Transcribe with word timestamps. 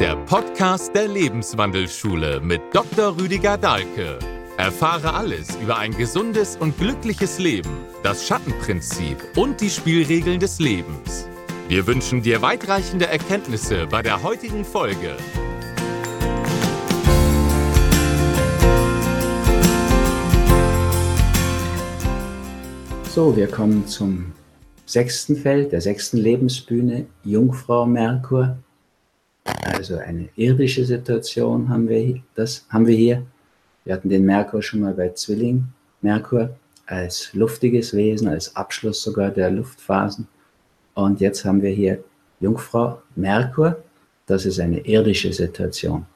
der 0.00 0.16
Podcast 0.16 0.94
der 0.94 1.08
Lebenswandelschule 1.08 2.40
mit 2.40 2.62
Dr. 2.72 3.18
Rüdiger 3.20 3.58
Dahlke. 3.58 4.18
Erfahre 4.56 5.12
alles 5.12 5.54
über 5.56 5.76
ein 5.76 5.94
gesundes 5.94 6.56
und 6.56 6.78
glückliches 6.78 7.38
Leben, 7.38 7.68
das 8.02 8.26
Schattenprinzip 8.26 9.18
und 9.36 9.60
die 9.60 9.68
Spielregeln 9.68 10.40
des 10.40 10.58
Lebens. 10.58 11.28
Wir 11.68 11.86
wünschen 11.86 12.22
dir 12.22 12.40
weitreichende 12.40 13.08
Erkenntnisse 13.08 13.86
bei 13.88 14.00
der 14.00 14.22
heutigen 14.22 14.64
Folge. 14.64 15.16
So, 23.10 23.36
wir 23.36 23.48
kommen 23.48 23.86
zum 23.86 24.32
sechsten 24.86 25.36
Feld, 25.36 25.72
der 25.72 25.82
sechsten 25.82 26.16
Lebensbühne, 26.16 27.04
Jungfrau 27.22 27.84
Merkur. 27.84 28.56
Also 29.62 29.96
eine 29.96 30.28
irdische 30.36 30.84
Situation 30.84 31.68
haben 31.68 31.88
wir, 31.88 32.20
das 32.34 32.66
haben 32.70 32.86
wir 32.86 32.96
hier. 32.96 33.26
Wir 33.84 33.94
hatten 33.94 34.08
den 34.08 34.24
Merkur 34.24 34.62
schon 34.62 34.80
mal 34.80 34.94
bei 34.94 35.10
Zwilling. 35.10 35.64
Merkur 36.02 36.50
als 36.86 37.32
luftiges 37.34 37.94
Wesen, 37.94 38.28
als 38.28 38.56
Abschluss 38.56 39.02
sogar 39.02 39.30
der 39.30 39.50
Luftphasen. 39.50 40.26
Und 40.94 41.20
jetzt 41.20 41.44
haben 41.44 41.62
wir 41.62 41.70
hier 41.70 42.02
Jungfrau 42.40 43.00
Merkur. 43.16 43.82
Das 44.26 44.46
ist 44.46 44.60
eine 44.60 44.80
irdische 44.80 45.32
Situation. 45.32 46.06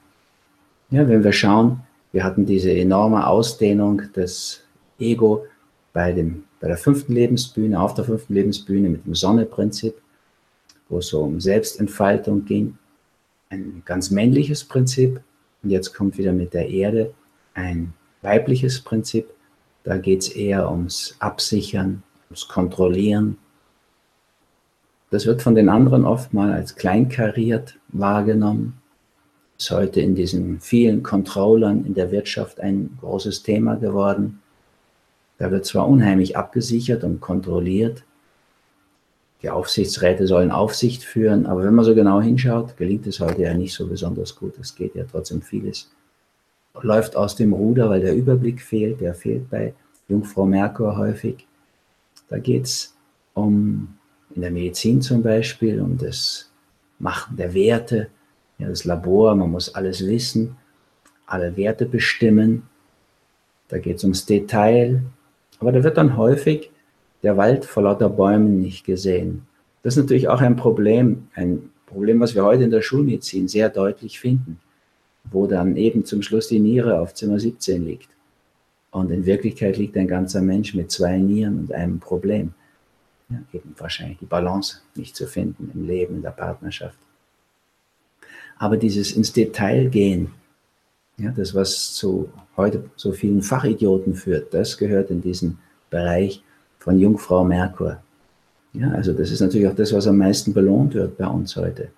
Ja, 0.89 1.07
wenn 1.07 1.23
wir 1.23 1.33
schauen, 1.33 1.81
wir 2.11 2.23
hatten 2.23 2.45
diese 2.45 2.71
enorme 2.71 3.25
Ausdehnung 3.27 4.01
des 4.15 4.61
Ego 4.99 5.45
bei, 5.93 6.11
dem, 6.13 6.43
bei 6.59 6.67
der 6.67 6.77
fünften 6.77 7.13
Lebensbühne, 7.13 7.79
auf 7.79 7.93
der 7.93 8.05
fünften 8.05 8.33
Lebensbühne 8.33 8.89
mit 8.89 9.05
dem 9.05 9.15
Sonneprinzip, 9.15 9.95
wo 10.89 10.99
es 10.99 11.07
so 11.07 11.21
um 11.23 11.39
Selbstentfaltung 11.39 12.45
ging 12.45 12.77
ein 13.55 13.83
ganz 13.85 14.11
männliches 14.11 14.63
Prinzip 14.63 15.21
und 15.63 15.69
jetzt 15.69 15.93
kommt 15.93 16.17
wieder 16.17 16.33
mit 16.33 16.53
der 16.53 16.69
Erde 16.69 17.13
ein 17.53 17.93
weibliches 18.21 18.81
Prinzip. 18.81 19.27
Da 19.83 19.97
geht 19.97 20.21
es 20.21 20.29
eher 20.29 20.69
ums 20.69 21.15
Absichern, 21.19 22.03
ums 22.29 22.47
Kontrollieren. 22.47 23.37
Das 25.11 25.25
wird 25.25 25.41
von 25.41 25.55
den 25.55 25.69
anderen 25.69 26.05
oft 26.05 26.33
mal 26.33 26.51
als 26.51 26.75
kleinkariert 26.75 27.77
wahrgenommen. 27.89 28.81
Ist 29.57 29.71
heute 29.71 30.01
in 30.01 30.15
diesen 30.15 30.59
vielen 30.59 31.01
Controllern 31.01 31.85
in 31.85 31.93
der 31.93 32.11
Wirtschaft 32.11 32.59
ein 32.59 32.97
großes 32.99 33.43
Thema 33.43 33.75
geworden. 33.75 34.41
Da 35.37 35.51
wird 35.51 35.65
zwar 35.65 35.87
unheimlich 35.87 36.35
abgesichert 36.35 37.03
und 37.03 37.21
kontrolliert, 37.21 38.03
die 39.41 39.49
Aufsichtsräte 39.49 40.27
sollen 40.27 40.51
Aufsicht 40.51 41.03
führen, 41.03 41.45
aber 41.45 41.63
wenn 41.63 41.75
man 41.75 41.85
so 41.85 41.93
genau 41.93 42.21
hinschaut, 42.21 42.77
gelingt 42.77 43.05
es 43.05 43.19
heute 43.19 43.41
ja 43.41 43.53
nicht 43.53 43.73
so 43.73 43.87
besonders 43.87 44.35
gut. 44.35 44.57
Es 44.59 44.75
geht 44.75 44.95
ja 44.95 45.03
trotzdem 45.09 45.41
vieles. 45.41 45.91
Läuft 46.81 47.15
aus 47.15 47.35
dem 47.35 47.53
Ruder, 47.53 47.89
weil 47.89 48.01
der 48.01 48.15
Überblick 48.15 48.61
fehlt. 48.61 49.01
Der 49.01 49.13
fehlt 49.13 49.49
bei 49.49 49.73
Jungfrau 50.07 50.45
Merkur 50.45 50.97
häufig. 50.97 51.45
Da 52.27 52.39
geht 52.39 52.65
es 52.65 52.95
um, 53.33 53.95
in 54.33 54.41
der 54.41 54.51
Medizin 54.51 55.01
zum 55.01 55.21
Beispiel, 55.21 55.79
um 55.81 55.97
das 55.97 56.49
Machen 56.97 57.37
der 57.37 57.53
Werte, 57.53 58.07
ja, 58.57 58.69
das 58.69 58.85
Labor, 58.85 59.35
man 59.35 59.51
muss 59.51 59.75
alles 59.75 60.05
wissen, 60.05 60.55
alle 61.25 61.55
Werte 61.57 61.85
bestimmen. 61.85 62.63
Da 63.67 63.79
geht 63.79 63.97
es 63.97 64.03
ums 64.03 64.25
Detail. 64.25 65.01
Aber 65.59 65.71
da 65.71 65.83
wird 65.83 65.97
dann 65.97 66.17
häufig 66.17 66.71
der 67.25 67.37
Wald 67.37 67.65
vor 67.65 67.83
lauter 67.83 68.07
Bäumen 68.07 68.61
nicht 68.61 68.85
gesehen. 68.85 69.47
Das 69.81 69.97
ist 69.97 70.03
natürlich 70.03 70.27
auch 70.27 70.41
ein 70.41 70.55
Problem, 70.55 71.27
ein 71.33 71.71
Problem, 71.87 72.19
was 72.19 72.35
wir 72.35 72.45
heute 72.45 72.63
in 72.63 72.69
der 72.69 72.83
Schulmedizin 72.83 73.47
sehr 73.47 73.69
deutlich 73.69 74.19
finden, 74.19 74.59
wo 75.31 75.47
dann 75.47 75.75
eben 75.75 76.05
zum 76.05 76.21
Schluss 76.21 76.47
die 76.49 76.59
Niere 76.59 76.99
auf 76.99 77.15
Zimmer 77.15 77.39
17 77.39 77.83
liegt. 77.83 78.09
Und 78.91 79.09
in 79.09 79.25
Wirklichkeit 79.25 79.75
liegt 79.77 79.97
ein 79.97 80.07
ganzer 80.07 80.41
Mensch 80.41 80.75
mit 80.75 80.91
zwei 80.91 81.17
Nieren 81.17 81.59
und 81.59 81.71
einem 81.71 81.99
Problem. 81.99 82.53
Ja, 83.29 83.39
eben 83.53 83.73
wahrscheinlich 83.79 84.19
die 84.19 84.25
Balance 84.25 84.81
nicht 84.95 85.15
zu 85.15 85.25
finden 85.25 85.71
im 85.73 85.87
Leben, 85.87 86.17
in 86.17 86.21
der 86.21 86.29
Partnerschaft. 86.29 86.97
Aber 88.59 88.77
dieses 88.77 89.13
ins 89.13 89.33
Detail 89.33 89.89
gehen, 89.89 90.31
ja, 91.17 91.31
das, 91.31 91.55
was 91.55 91.95
zu 91.95 92.29
heute 92.55 92.87
so 92.95 93.13
vielen 93.13 93.41
Fachidioten 93.41 94.13
führt, 94.13 94.53
das 94.53 94.77
gehört 94.77 95.09
in 95.09 95.21
diesen 95.21 95.57
Bereich 95.89 96.43
von 96.85 96.99
Jungfrau 96.99 97.43
Merkur. 97.43 97.97
Ja, 98.73 98.91
also 98.91 99.11
das 99.11 99.31
ist 99.31 99.41
natürlich 99.41 99.67
auch 99.67 99.75
das, 99.75 99.91
was 99.91 100.07
am 100.07 100.17
meisten 100.17 100.53
belohnt 100.53 100.93
wird 100.93 101.17
bei 101.17 101.25
uns 101.25 101.55
heute. 101.55 101.89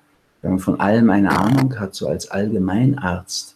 Wenn 0.41 0.51
man 0.51 0.59
von 0.59 0.79
allem 0.79 1.09
eine 1.09 1.29
Ahnung 1.29 1.77
hat, 1.77 1.93
so 1.93 2.07
als 2.07 2.31
Allgemeinarzt, 2.31 3.55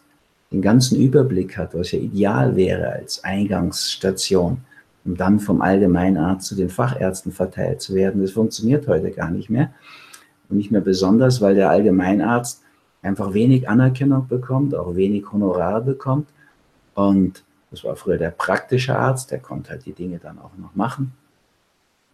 den 0.51 0.61
ganzen 0.61 0.99
Überblick 0.99 1.57
hat, 1.57 1.73
was 1.73 1.93
ja 1.93 1.99
ideal 1.99 2.55
wäre 2.57 2.91
als 2.91 3.23
Eingangsstation, 3.23 4.57
um 5.05 5.15
dann 5.15 5.39
vom 5.39 5.61
Allgemeinarzt 5.61 6.47
zu 6.47 6.55
den 6.55 6.69
Fachärzten 6.69 7.31
verteilt 7.31 7.81
zu 7.81 7.95
werden. 7.95 8.21
Das 8.21 8.31
funktioniert 8.31 8.87
heute 8.87 9.11
gar 9.11 9.31
nicht 9.31 9.49
mehr. 9.49 9.71
Und 10.49 10.57
nicht 10.57 10.71
mehr 10.71 10.81
besonders, 10.81 11.39
weil 11.39 11.55
der 11.55 11.69
Allgemeinarzt 11.69 12.61
einfach 13.01 13.33
wenig 13.33 13.69
Anerkennung 13.69 14.27
bekommt, 14.27 14.75
auch 14.75 14.97
wenig 14.97 15.31
Honorar 15.31 15.79
bekommt. 15.79 16.27
Und 16.93 17.43
das 17.69 17.85
war 17.85 17.95
früher 17.95 18.17
der 18.17 18.31
praktische 18.31 18.97
Arzt, 18.97 19.31
der 19.31 19.39
konnte 19.39 19.69
halt 19.69 19.85
die 19.85 19.93
Dinge 19.93 20.19
dann 20.19 20.37
auch 20.39 20.57
noch 20.57 20.75
machen. 20.75 21.13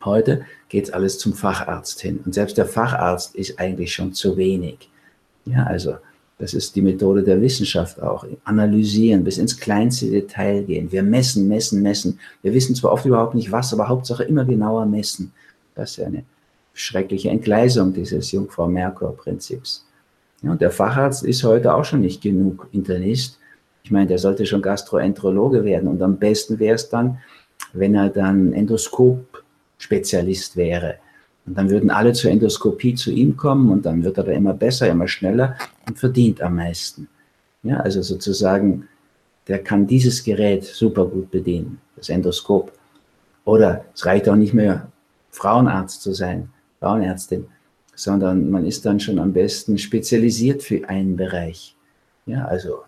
Heute 0.03 0.45
geht 0.69 0.85
es 0.85 0.91
alles 0.91 1.17
zum 1.19 1.33
Facharzt 1.33 2.01
hin. 2.01 2.19
Und 2.25 2.33
selbst 2.33 2.57
der 2.57 2.65
Facharzt 2.65 3.35
ist 3.35 3.59
eigentlich 3.59 3.93
schon 3.93 4.13
zu 4.13 4.37
wenig. 4.37 4.89
Ja, 5.45 5.63
also 5.63 5.95
das 6.39 6.53
ist 6.53 6.75
die 6.75 6.81
Methode 6.81 7.23
der 7.23 7.41
Wissenschaft 7.41 8.01
auch. 8.01 8.25
Analysieren, 8.43 9.23
bis 9.23 9.39
ins 9.39 9.57
kleinste 9.57 10.09
Detail 10.09 10.63
gehen. 10.63 10.91
Wir 10.91 11.01
messen, 11.01 11.47
messen, 11.47 11.81
messen. 11.81 12.19
Wir 12.43 12.53
wissen 12.53 12.75
zwar 12.75 12.91
oft 12.91 13.05
überhaupt 13.05 13.33
nicht 13.33 13.51
was, 13.51 13.73
aber 13.73 13.87
Hauptsache 13.87 14.23
immer 14.23 14.45
genauer 14.45 14.85
messen. 14.85 15.33
Das 15.73 15.91
ist 15.91 15.97
ja 15.97 16.05
eine 16.05 16.23
schreckliche 16.73 17.29
Entgleisung 17.29 17.91
dieses 17.91 18.31
Jungfrau-Merkur-Prinzips. 18.31 19.85
Ja, 20.43 20.51
und 20.51 20.61
der 20.61 20.69
Facharzt 20.69 21.23
ist 21.23 21.43
heute 21.43 21.73
auch 21.73 21.85
schon 21.85 22.01
nicht 22.01 22.21
genug 22.21 22.67
Internist. 22.71 23.39
Ich 23.83 23.89
meine, 23.89 24.05
der 24.05 24.19
sollte 24.19 24.45
schon 24.45 24.61
Gastroenterologe 24.61 25.63
werden. 25.63 25.87
Und 25.87 26.01
am 26.03 26.17
besten 26.17 26.59
wäre 26.59 26.75
es 26.75 26.89
dann, 26.89 27.17
wenn 27.73 27.95
er 27.95 28.09
dann 28.09 28.53
Endoskop 28.53 29.43
Spezialist 29.77 30.55
wäre. 30.55 30.95
Und 31.45 31.57
dann 31.57 31.69
würden 31.69 31.89
alle 31.89 32.13
zur 32.13 32.31
Endoskopie 32.31 32.95
zu 32.95 33.11
ihm 33.11 33.37
kommen 33.37 33.71
und 33.71 33.85
dann 33.85 34.03
wird 34.03 34.17
er 34.17 34.25
da 34.25 34.31
immer 34.31 34.53
besser, 34.53 34.89
immer 34.89 35.07
schneller 35.07 35.55
und 35.87 35.97
verdient 35.97 36.41
am 36.41 36.55
meisten. 36.57 37.07
Ja, 37.63 37.77
also 37.77 38.01
sozusagen, 38.01 38.87
der 39.47 39.63
kann 39.63 39.87
dieses 39.87 40.23
Gerät 40.23 40.65
super 40.65 41.05
gut 41.05 41.31
bedienen, 41.31 41.79
das 41.95 42.09
Endoskop. 42.09 42.73
Oder 43.45 43.85
es 43.95 44.05
reicht 44.05 44.27
auch 44.27 44.35
nicht 44.35 44.53
mehr, 44.53 44.91
Frauenarzt 45.31 46.01
zu 46.01 46.13
sein, 46.13 46.49
Frauenärztin, 46.79 47.45
sondern 47.95 48.49
man 48.49 48.65
ist 48.65 48.85
dann 48.85 48.99
schon 48.99 49.19
am 49.19 49.33
besten 49.33 49.77
spezialisiert 49.77 50.63
für 50.63 50.87
einen 50.89 51.15
Bereich. 51.15 51.75
Ja, 52.25 52.45
also 52.45 52.83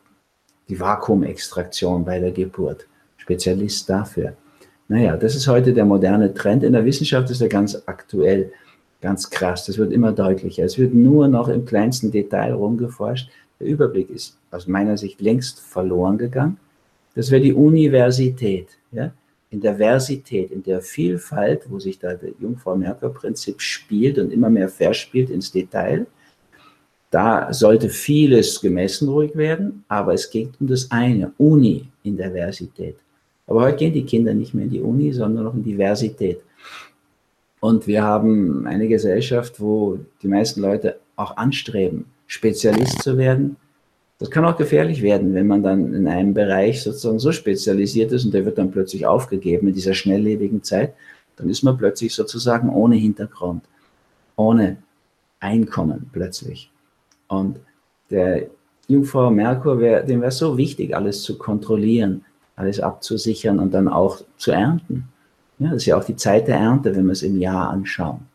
die 0.67 0.79
Vakuumextraktion 0.79 2.03
bei 2.03 2.19
der 2.19 2.31
Geburt, 2.31 2.87
Spezialist 3.17 3.89
dafür. 3.89 4.33
Naja, 4.89 5.15
das 5.15 5.35
ist 5.35 5.47
heute 5.47 5.71
der 5.71 5.85
moderne 5.85 6.33
Trend. 6.33 6.63
In 6.63 6.73
der 6.73 6.83
Wissenschaft 6.83 7.29
ist 7.29 7.41
er 7.41 7.47
ganz 7.47 7.79
aktuell, 7.85 8.51
ganz 9.01 9.29
krass. 9.29 9.65
Das 9.67 9.77
wird 9.77 9.93
immer 9.93 10.11
deutlicher. 10.11 10.63
Es 10.63 10.79
wird 10.79 10.95
nur 10.95 11.27
noch 11.27 11.47
im 11.47 11.63
kleinsten 11.63 12.09
Detail 12.09 12.53
rumgeforscht. 12.53 13.29
Der 13.59 13.67
Überblick 13.67 14.09
ist 14.09 14.35
aus 14.49 14.67
meiner 14.67 14.97
Sicht 14.97 15.21
längst 15.21 15.59
verloren 15.59 16.17
gegangen. 16.17 16.57
Das 17.13 17.29
wäre 17.29 17.41
die 17.41 17.53
Universität. 17.53 18.69
Ja? 18.91 19.11
In 19.51 19.61
der 19.61 19.75
Versität, 19.75 20.49
in 20.49 20.63
der 20.63 20.81
Vielfalt, 20.81 21.69
wo 21.69 21.77
sich 21.77 21.99
da 21.99 22.15
der 22.15 22.31
Jungfrau-Merkur-Prinzip 22.39 23.61
spielt 23.61 24.17
und 24.17 24.33
immer 24.33 24.49
mehr 24.49 24.69
verspielt 24.69 25.29
ins 25.29 25.51
Detail, 25.51 26.07
da 27.11 27.53
sollte 27.53 27.89
vieles 27.89 28.59
gemessen 28.59 29.07
ruhig 29.09 29.35
werden, 29.35 29.83
aber 29.87 30.13
es 30.13 30.29
geht 30.31 30.49
um 30.59 30.67
das 30.67 30.89
eine, 30.89 31.31
Uni 31.37 31.87
in 32.03 32.17
der 32.17 32.31
Versität. 32.31 32.97
Aber 33.49 33.61
heute 33.61 33.77
gehen 33.77 33.93
die 33.93 34.05
Kinder 34.05 34.35
nicht 34.35 34.53
mehr 34.53 34.65
in 34.65 34.69
die 34.69 34.81
Uni, 34.81 35.11
sondern 35.11 35.43
noch 35.43 35.55
in 35.55 35.63
die 35.63 35.73
Universität. 35.73 36.39
Und 37.59 37.87
wir 37.87 38.03
haben 38.03 38.67
eine 38.67 38.87
Gesellschaft, 38.87 39.59
wo 39.59 39.97
die 40.21 40.27
meisten 40.27 40.61
Leute 40.61 40.99
auch 41.15 41.35
anstreben, 41.35 42.05
Spezialist 42.27 43.01
zu 43.01 43.17
werden. 43.17 43.55
Das 44.19 44.29
kann 44.29 44.45
auch 44.45 44.55
gefährlich 44.55 45.01
werden, 45.01 45.33
wenn 45.33 45.47
man 45.47 45.63
dann 45.63 45.95
in 45.95 46.07
einem 46.07 46.35
Bereich 46.35 46.83
sozusagen 46.83 47.17
so 47.17 47.31
spezialisiert 47.31 48.11
ist 48.11 48.23
und 48.23 48.35
der 48.35 48.45
wird 48.45 48.59
dann 48.59 48.69
plötzlich 48.69 49.07
aufgegeben 49.07 49.69
in 49.69 49.73
dieser 49.73 49.95
schnelllebigen 49.95 50.61
Zeit. 50.61 50.93
Dann 51.35 51.49
ist 51.49 51.63
man 51.63 51.75
plötzlich 51.75 52.13
sozusagen 52.13 52.69
ohne 52.69 52.97
Hintergrund, 52.97 53.63
ohne 54.35 54.77
Einkommen 55.39 56.07
plötzlich. 56.13 56.69
Und 57.27 57.59
der 58.11 58.47
Jungfrau 58.87 59.31
Merkur, 59.31 59.79
wär, 59.79 60.03
dem 60.03 60.21
wäre 60.21 60.31
so 60.31 60.55
wichtig, 60.55 60.95
alles 60.95 61.23
zu 61.23 61.37
kontrollieren, 61.37 62.25
alles 62.59 62.81
abzusichern 62.81 63.57
und 63.57 63.73
dann 63.73 63.87
auch 63.87 64.21
zu 64.37 64.51
ernten. 64.51 65.07
Ja, 65.59 65.69
das 65.69 65.77
ist 65.77 65.85
ja 65.85 65.97
auch 65.97 66.03
die 66.03 66.17
Zeit 66.17 66.47
der 66.49 66.57
Ernte, 66.57 66.93
wenn 66.95 67.05
wir 67.05 67.13
es 67.13 67.23
im 67.23 67.39
Jahr 67.39 67.69
anschauen. 67.69 68.27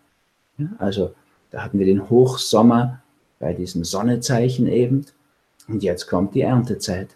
Ja, 0.56 0.68
also 0.78 1.14
da 1.50 1.62
hatten 1.62 1.78
wir 1.78 1.86
den 1.86 2.08
Hochsommer 2.08 3.02
bei 3.38 3.52
diesem 3.52 3.84
Sonnezeichen 3.84 4.66
eben. 4.66 5.04
Und 5.68 5.82
jetzt 5.82 6.06
kommt 6.06 6.34
die 6.34 6.40
Erntezeit. 6.40 7.08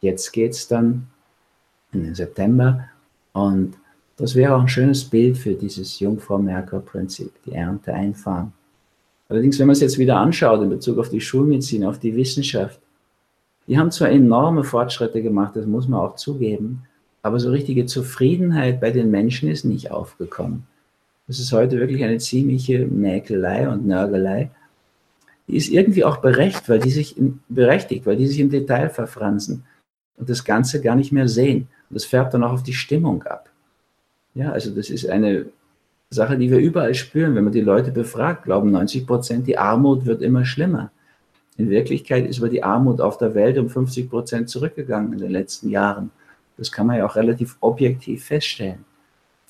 Jetzt 0.00 0.32
geht 0.32 0.52
es 0.52 0.66
dann 0.66 1.08
in 1.92 2.04
den 2.04 2.14
September 2.14 2.88
und 3.32 3.74
das 4.16 4.34
wäre 4.34 4.54
auch 4.54 4.60
ein 4.60 4.68
schönes 4.68 5.04
Bild 5.04 5.36
für 5.36 5.54
dieses 5.54 5.98
Jungfrau-Merkur-Prinzip, 6.00 7.32
die 7.44 7.52
Ernte 7.52 7.92
einfahren. 7.92 8.52
Allerdings, 9.28 9.58
wenn 9.58 9.66
man 9.66 9.72
es 9.72 9.80
jetzt 9.80 9.98
wieder 9.98 10.16
anschaut 10.16 10.62
in 10.62 10.70
Bezug 10.70 10.98
auf 10.98 11.08
die 11.08 11.20
Schulmedizin, 11.20 11.84
auf 11.84 11.98
die 11.98 12.14
Wissenschaft, 12.16 12.80
die 13.70 13.78
haben 13.78 13.92
zwar 13.92 14.10
enorme 14.10 14.64
Fortschritte 14.64 15.22
gemacht, 15.22 15.54
das 15.54 15.64
muss 15.64 15.86
man 15.86 16.00
auch 16.00 16.16
zugeben, 16.16 16.82
aber 17.22 17.38
so 17.38 17.50
richtige 17.50 17.86
Zufriedenheit 17.86 18.80
bei 18.80 18.90
den 18.90 19.12
Menschen 19.12 19.48
ist 19.48 19.64
nicht 19.64 19.92
aufgekommen. 19.92 20.66
Das 21.28 21.38
ist 21.38 21.52
heute 21.52 21.78
wirklich 21.78 22.02
eine 22.02 22.18
ziemliche 22.18 22.84
Mäkelei 22.84 23.68
und 23.68 23.86
Nörgelei. 23.86 24.50
Die 25.46 25.56
ist 25.56 25.68
irgendwie 25.68 26.02
auch 26.04 26.16
berechtigt, 26.16 26.68
weil 26.68 26.80
die 26.80 26.90
sich, 26.90 27.16
in, 27.16 27.38
berechtigt, 27.48 28.06
weil 28.06 28.16
die 28.16 28.26
sich 28.26 28.40
im 28.40 28.50
Detail 28.50 28.88
verfransen 28.90 29.62
und 30.16 30.28
das 30.28 30.44
Ganze 30.44 30.80
gar 30.80 30.96
nicht 30.96 31.12
mehr 31.12 31.28
sehen. 31.28 31.68
Und 31.88 31.94
das 31.94 32.04
färbt 32.04 32.34
dann 32.34 32.42
auch 32.42 32.54
auf 32.54 32.64
die 32.64 32.72
Stimmung 32.72 33.22
ab. 33.22 33.50
Ja, 34.34 34.50
also 34.50 34.74
das 34.74 34.90
ist 34.90 35.08
eine 35.08 35.46
Sache, 36.10 36.36
die 36.36 36.50
wir 36.50 36.58
überall 36.58 36.94
spüren. 36.94 37.36
Wenn 37.36 37.44
man 37.44 37.52
die 37.52 37.60
Leute 37.60 37.92
befragt, 37.92 38.42
glauben 38.42 38.72
90 38.72 39.06
Prozent, 39.06 39.46
die 39.46 39.58
Armut 39.58 40.06
wird 40.06 40.22
immer 40.22 40.44
schlimmer. 40.44 40.90
In 41.60 41.68
Wirklichkeit 41.68 42.26
ist 42.26 42.38
aber 42.38 42.48
die 42.48 42.62
Armut 42.62 43.02
auf 43.02 43.18
der 43.18 43.34
Welt 43.34 43.58
um 43.58 43.68
50 43.68 44.08
Prozent 44.08 44.48
zurückgegangen 44.48 45.12
in 45.12 45.18
den 45.18 45.30
letzten 45.30 45.68
Jahren. 45.68 46.10
Das 46.56 46.72
kann 46.72 46.86
man 46.86 46.96
ja 46.96 47.04
auch 47.04 47.16
relativ 47.16 47.58
objektiv 47.60 48.24
feststellen. 48.24 48.86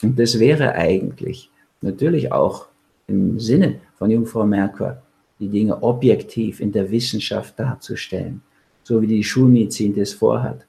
Und 0.02 0.18
das 0.18 0.40
wäre 0.40 0.74
eigentlich 0.74 1.52
natürlich 1.80 2.32
auch 2.32 2.66
im 3.06 3.38
Sinne 3.38 3.76
von 3.94 4.10
Jungfrau 4.10 4.44
Merkur, 4.44 5.00
die 5.38 5.46
Dinge 5.46 5.80
objektiv 5.84 6.58
in 6.58 6.72
der 6.72 6.90
Wissenschaft 6.90 7.56
darzustellen, 7.56 8.42
so 8.82 9.00
wie 9.00 9.06
die 9.06 9.22
Schulmedizin 9.22 9.94
das 9.94 10.12
vorhat. 10.12 10.66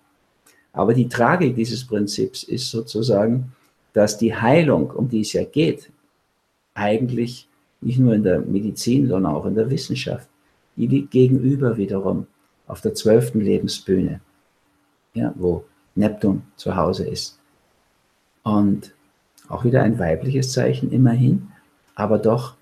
Aber 0.74 0.94
die 0.94 1.10
Tragik 1.10 1.56
dieses 1.56 1.88
Prinzips 1.88 2.44
ist 2.44 2.70
sozusagen, 2.70 3.52
dass 3.94 4.16
die 4.16 4.36
Heilung, 4.36 4.92
um 4.92 5.10
die 5.10 5.22
es 5.22 5.34
ja 5.34 5.44
geht, 5.44 5.90
eigentlich 6.76 7.48
nicht 7.82 7.98
nur 7.98 8.14
in 8.14 8.22
der 8.22 8.42
Medizin, 8.42 9.08
sondern 9.08 9.34
auch 9.34 9.48
in 9.48 9.56
der 9.56 9.72
Wissenschaft, 9.72 10.30
die 10.76 10.88
liegt 10.88 11.12
gegenüber 11.12 11.78
wiederum 11.78 12.28
auf 12.68 12.82
der 12.82 12.94
zwölften 12.94 13.42
Lebensbühne, 13.42 14.22
ja, 15.14 15.34
wo 15.36 15.66
Neptun 15.96 16.44
zu 16.56 16.76
Hause 16.76 17.08
ist. 17.08 17.38
Und 18.44 18.94
auch 19.50 19.64
wieder 19.66 19.84
ein 19.84 20.00
weibliches 20.00 20.54
Zeichen 20.54 20.92
immerhin, 20.92 21.50
aber 21.96 22.18
doch 22.18 22.56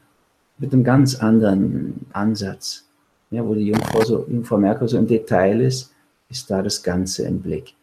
mit 0.57 0.73
einem 0.73 0.83
ganz 0.83 1.15
anderen 1.15 2.05
Ansatz. 2.11 2.85
Ja, 3.31 3.45
wo 3.45 3.53
die 3.53 3.67
Jungfrau, 3.67 4.03
so, 4.03 4.25
Jungfrau 4.27 4.57
Merkur 4.57 4.87
so 4.87 4.97
im 4.97 5.05
Detail 5.07 5.61
ist, 5.61 5.93
ist 6.29 6.49
da 6.49 6.63
das 6.63 6.81
Ganze 6.81 7.27
im 7.27 7.41
Blick. 7.41 7.75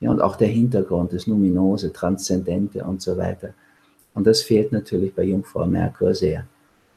Ja, 0.00 0.10
und 0.10 0.20
auch 0.20 0.36
der 0.36 0.48
Hintergrund, 0.48 1.12
das 1.12 1.26
Numinose, 1.26 1.92
Transzendente 1.92 2.84
und 2.84 3.00
so 3.00 3.16
weiter. 3.16 3.54
Und 4.14 4.26
das 4.26 4.42
fehlt 4.42 4.72
natürlich 4.72 5.14
bei 5.14 5.24
Jungfrau 5.24 5.66
Merkur 5.66 6.14
sehr. 6.14 6.46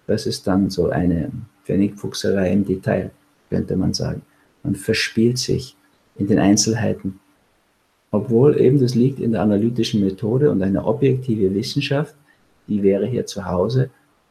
Das 0.07 0.25
ist 0.25 0.45
dann 0.47 0.69
so 0.69 0.89
eine 0.89 1.31
Pfennigfuchserei 1.63 2.51
im 2.51 2.65
Detail, 2.65 3.11
könnte 3.49 3.75
man 3.75 3.93
sagen. 3.93 4.21
Man 4.63 4.75
verspielt 4.75 5.37
sich 5.37 5.75
in 6.15 6.27
den 6.27 6.39
Einzelheiten. 6.39 7.19
Obwohl 8.11 8.59
eben 8.59 8.79
das 8.79 8.95
liegt 8.95 9.19
in 9.19 9.31
der 9.31 9.41
analytischen 9.41 10.03
Methode 10.03 10.51
und 10.51 10.61
eine 10.61 10.85
objektive 10.85 11.53
Wissenschaft, 11.53 12.15
die 12.67 12.83
wäre 12.83 13.07
hier 13.07 13.25
zu 13.25 13.45
Hause 13.45 13.89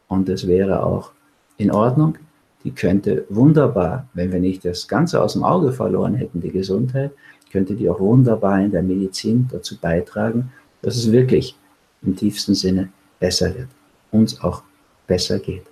und 0.08 0.28
das 0.28 0.46
wäre 0.46 0.84
auch 0.84 1.12
in 1.56 1.70
Ordnung. 1.70 2.16
Die 2.64 2.70
könnte 2.70 3.24
wunderbar, 3.28 4.08
wenn 4.14 4.32
wir 4.32 4.38
nicht 4.38 4.64
das 4.64 4.86
Ganze 4.86 5.20
aus 5.20 5.32
dem 5.32 5.42
Auge 5.42 5.72
verloren 5.72 6.14
hätten, 6.14 6.40
die 6.40 6.52
Gesundheit, 6.52 7.10
könnte 7.50 7.74
die 7.74 7.88
auch 7.88 8.00
wunderbar 8.00 8.60
in 8.60 8.70
der 8.70 8.82
Medizin 8.82 9.48
dazu 9.50 9.76
beitragen, 9.76 10.50
dass 10.80 10.96
es 10.96 11.12
wirklich 11.12 11.54
im 12.02 12.16
tiefsten 12.16 12.54
Sinne 12.54 12.88
besser 13.20 13.54
wird, 13.54 13.68
uns 14.10 14.40
auch 14.40 14.62
besser 15.06 15.38
geht. 15.38 15.64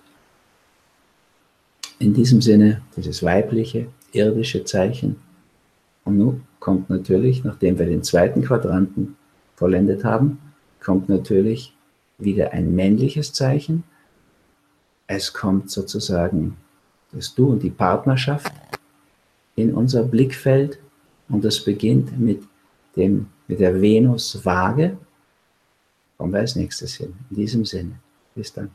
In 2.01 2.15
diesem 2.15 2.41
Sinne 2.41 2.81
dieses 2.97 3.21
weibliche, 3.21 3.85
irdische 4.11 4.63
Zeichen. 4.63 5.17
Und 6.03 6.17
nun 6.17 6.41
kommt 6.59 6.89
natürlich, 6.89 7.43
nachdem 7.43 7.77
wir 7.77 7.85
den 7.85 8.01
zweiten 8.01 8.41
Quadranten 8.41 9.17
vollendet 9.55 10.03
haben, 10.03 10.39
kommt 10.83 11.09
natürlich 11.09 11.75
wieder 12.17 12.53
ein 12.53 12.73
männliches 12.73 13.33
Zeichen. 13.33 13.83
Es 15.05 15.31
kommt 15.31 15.69
sozusagen 15.69 16.57
das 17.11 17.35
Du 17.35 17.51
und 17.51 17.61
die 17.61 17.69
Partnerschaft 17.69 18.51
in 19.55 19.71
unser 19.71 20.01
Blickfeld 20.01 20.79
und 21.29 21.45
das 21.45 21.63
beginnt 21.63 22.19
mit, 22.19 22.41
dem, 22.95 23.27
mit 23.47 23.59
der 23.59 23.79
Venus 23.79 24.43
Waage. 24.43 24.97
Kommen 26.17 26.33
wir 26.33 26.39
als 26.39 26.55
nächstes 26.55 26.95
hin. 26.95 27.13
In 27.29 27.35
diesem 27.35 27.63
Sinne. 27.63 27.99
Bis 28.33 28.51
dann. 28.51 28.71